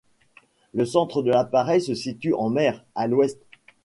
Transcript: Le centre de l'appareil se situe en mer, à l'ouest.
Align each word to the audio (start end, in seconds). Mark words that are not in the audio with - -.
Le 0.73 0.83
centre 0.83 1.21
de 1.21 1.29
l'appareil 1.29 1.79
se 1.79 1.93
situe 1.93 2.33
en 2.33 2.49
mer, 2.49 2.83
à 2.95 3.05
l'ouest. 3.05 3.37